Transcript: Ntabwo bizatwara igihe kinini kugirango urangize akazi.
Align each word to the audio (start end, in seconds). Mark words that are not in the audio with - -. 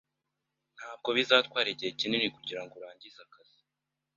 Ntabwo 0.77 1.09
bizatwara 1.17 1.67
igihe 1.71 1.91
kinini 1.99 2.27
kugirango 2.35 2.73
urangize 2.75 3.19
akazi. 3.25 3.59